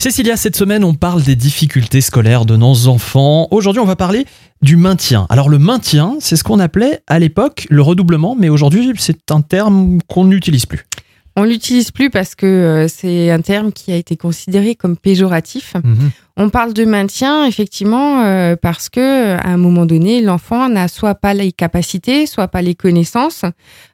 Cécilia, 0.00 0.36
cette 0.36 0.54
semaine, 0.54 0.84
on 0.84 0.94
parle 0.94 1.24
des 1.24 1.34
difficultés 1.34 2.00
scolaires 2.00 2.44
de 2.44 2.54
nos 2.54 2.86
enfants. 2.86 3.48
Aujourd'hui, 3.50 3.80
on 3.80 3.84
va 3.84 3.96
parler 3.96 4.26
du 4.62 4.76
maintien. 4.76 5.26
Alors 5.28 5.48
le 5.48 5.58
maintien, 5.58 6.18
c'est 6.20 6.36
ce 6.36 6.44
qu'on 6.44 6.60
appelait 6.60 7.00
à 7.08 7.18
l'époque 7.18 7.66
le 7.68 7.82
redoublement, 7.82 8.36
mais 8.38 8.48
aujourd'hui, 8.48 8.92
c'est 8.96 9.32
un 9.32 9.40
terme 9.40 9.98
qu'on 10.06 10.24
n'utilise 10.26 10.66
plus. 10.66 10.86
On 11.34 11.42
l'utilise 11.42 11.90
plus 11.90 12.10
parce 12.10 12.36
que 12.36 12.46
euh, 12.46 12.86
c'est 12.86 13.32
un 13.32 13.40
terme 13.40 13.72
qui 13.72 13.90
a 13.90 13.96
été 13.96 14.16
considéré 14.16 14.76
comme 14.76 14.96
péjoratif. 14.96 15.74
Mhm. 15.82 16.10
On 16.36 16.48
parle 16.48 16.74
de 16.74 16.84
maintien 16.84 17.44
effectivement 17.44 18.22
euh, 18.22 18.54
parce 18.54 18.88
que 18.88 19.34
à 19.34 19.48
un 19.48 19.56
moment 19.56 19.84
donné, 19.84 20.20
l'enfant 20.20 20.68
n'a 20.68 20.86
soit 20.86 21.16
pas 21.16 21.34
les 21.34 21.50
capacités, 21.50 22.26
soit 22.26 22.46
pas 22.46 22.62
les 22.62 22.76
connaissances 22.76 23.44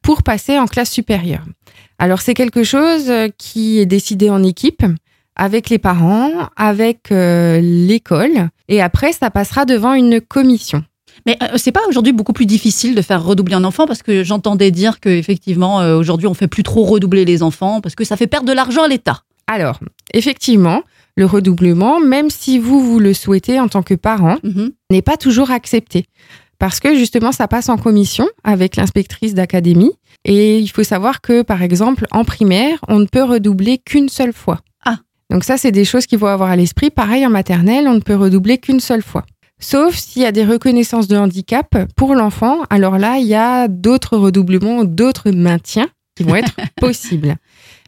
pour 0.02 0.22
passer 0.22 0.58
en 0.58 0.66
classe 0.66 0.90
supérieure. 0.90 1.46
Alors 1.98 2.20
c'est 2.20 2.34
quelque 2.34 2.62
chose 2.62 3.08
euh, 3.08 3.28
qui 3.38 3.78
est 3.78 3.86
décidé 3.86 4.28
en 4.28 4.42
équipe 4.42 4.84
avec 5.36 5.70
les 5.70 5.78
parents, 5.78 6.30
avec 6.56 7.10
euh, 7.12 7.60
l'école 7.60 8.48
et 8.68 8.80
après 8.80 9.12
ça 9.12 9.30
passera 9.30 9.64
devant 9.64 9.94
une 9.94 10.20
commission. 10.20 10.84
Mais 11.26 11.36
euh, 11.42 11.56
c'est 11.56 11.72
pas 11.72 11.86
aujourd'hui 11.88 12.12
beaucoup 12.12 12.32
plus 12.32 12.46
difficile 12.46 12.94
de 12.94 13.02
faire 13.02 13.22
redoubler 13.22 13.54
un 13.54 13.64
enfant? 13.64 13.86
Parce 13.86 14.02
que 14.02 14.24
j'entendais 14.24 14.70
dire 14.70 15.00
que 15.00 15.08
effectivement 15.08 15.80
euh, 15.80 15.96
aujourd'hui 15.96 16.26
on 16.26 16.34
fait 16.34 16.48
plus 16.48 16.62
trop 16.62 16.84
redoubler 16.84 17.24
les 17.24 17.42
enfants 17.42 17.80
parce 17.80 17.94
que 17.94 18.04
ça 18.04 18.16
fait 18.16 18.26
perdre 18.26 18.46
de 18.48 18.52
l'argent 18.52 18.82
à 18.84 18.88
l'État. 18.88 19.22
Alors, 19.46 19.78
effectivement, 20.14 20.82
le 21.16 21.26
redoublement, 21.26 22.00
même 22.00 22.30
si 22.30 22.58
vous 22.58 22.80
vous 22.80 22.98
le 22.98 23.12
souhaitez 23.12 23.60
en 23.60 23.68
tant 23.68 23.82
que 23.82 23.94
parent, 23.94 24.36
Mhm. 24.42 24.70
n'est 24.90 25.02
pas 25.02 25.16
toujours 25.18 25.50
accepté. 25.50 26.06
Parce 26.58 26.80
que 26.80 26.94
justement, 26.96 27.30
ça 27.30 27.46
passe 27.46 27.68
en 27.68 27.76
commission 27.76 28.26
avec 28.42 28.76
l'inspectrice 28.76 29.34
d'académie. 29.34 29.92
Et 30.24 30.58
il 30.58 30.68
faut 30.68 30.82
savoir 30.84 31.20
que, 31.20 31.42
par 31.42 31.62
exemple, 31.62 32.06
en 32.10 32.24
primaire, 32.24 32.78
on 32.88 33.00
ne 33.00 33.06
peut 33.06 33.22
redoubler 33.22 33.78
qu'une 33.78 34.08
seule 34.08 34.32
fois. 34.32 34.60
Donc 35.30 35.44
ça, 35.44 35.56
c'est 35.56 35.72
des 35.72 35.84
choses 35.84 36.06
qu'il 36.06 36.18
faut 36.18 36.26
avoir 36.26 36.50
à 36.50 36.56
l'esprit. 36.56 36.90
Pareil, 36.90 37.26
en 37.26 37.30
maternelle, 37.30 37.88
on 37.88 37.94
ne 37.94 38.00
peut 38.00 38.16
redoubler 38.16 38.58
qu'une 38.58 38.80
seule 38.80 39.02
fois. 39.02 39.24
Sauf 39.60 39.96
s'il 39.96 40.22
y 40.22 40.26
a 40.26 40.32
des 40.32 40.44
reconnaissances 40.44 41.08
de 41.08 41.16
handicap 41.16 41.76
pour 41.96 42.14
l'enfant. 42.14 42.62
Alors 42.70 42.98
là, 42.98 43.18
il 43.18 43.26
y 43.26 43.34
a 43.34 43.68
d'autres 43.68 44.16
redoublements, 44.16 44.84
d'autres 44.84 45.30
maintiens 45.30 45.88
qui 46.16 46.24
vont 46.24 46.36
être 46.36 46.54
possibles. 46.80 47.36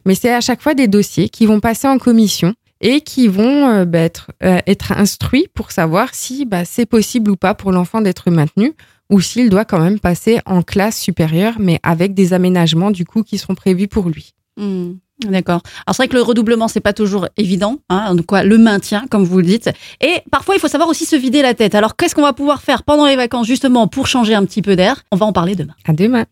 Mais 0.05 0.15
c'est 0.15 0.33
à 0.33 0.41
chaque 0.41 0.61
fois 0.61 0.73
des 0.73 0.87
dossiers 0.87 1.29
qui 1.29 1.45
vont 1.45 1.59
passer 1.59 1.87
en 1.87 1.97
commission 1.97 2.53
et 2.81 3.01
qui 3.01 3.27
vont 3.27 3.67
euh, 3.67 3.85
bah, 3.85 3.99
être, 3.99 4.31
euh, 4.43 4.59
être 4.67 4.91
instruits 4.91 5.47
pour 5.53 5.71
savoir 5.71 6.13
si 6.13 6.45
bah, 6.45 6.65
c'est 6.65 6.85
possible 6.85 7.31
ou 7.31 7.35
pas 7.35 7.53
pour 7.53 7.71
l'enfant 7.71 8.01
d'être 8.01 8.29
maintenu 8.31 8.73
ou 9.09 9.21
s'il 9.21 9.49
doit 9.49 9.65
quand 9.65 9.79
même 9.79 9.99
passer 9.99 10.39
en 10.45 10.61
classe 10.61 10.99
supérieure, 10.99 11.55
mais 11.59 11.79
avec 11.83 12.13
des 12.13 12.33
aménagements 12.33 12.91
du 12.91 13.05
coup 13.05 13.23
qui 13.23 13.37
seront 13.37 13.55
prévus 13.55 13.87
pour 13.87 14.09
lui. 14.09 14.33
Hmm, 14.57 14.93
D'accord. 15.25 15.61
Alors 15.85 15.95
c'est 15.95 16.03
vrai 16.03 16.07
que 16.07 16.15
le 16.15 16.21
redoublement 16.21 16.67
c'est 16.67 16.79
pas 16.79 16.93
toujours 16.93 17.27
évident, 17.37 17.79
hein, 17.89 18.13
donc 18.13 18.27
quoi, 18.27 18.43
le 18.43 18.57
maintien 18.59 19.05
comme 19.09 19.23
vous 19.23 19.37
le 19.37 19.45
dites. 19.45 19.69
Et 19.99 20.21
parfois 20.31 20.55
il 20.55 20.59
faut 20.59 20.67
savoir 20.67 20.87
aussi 20.89 21.05
se 21.05 21.15
vider 21.15 21.41
la 21.41 21.55
tête. 21.55 21.73
Alors 21.73 21.95
qu'est-ce 21.95 22.13
qu'on 22.13 22.21
va 22.21 22.33
pouvoir 22.33 22.61
faire 22.61 22.83
pendant 22.83 23.07
les 23.07 23.15
vacances 23.15 23.47
justement 23.47 23.87
pour 23.87 24.05
changer 24.05 24.35
un 24.35 24.45
petit 24.45 24.61
peu 24.61 24.75
d'air? 24.75 25.03
On 25.11 25.15
va 25.15 25.25
en 25.25 25.33
parler 25.33 25.55
demain. 25.55 25.73
À 25.85 25.93
demain. 25.93 26.25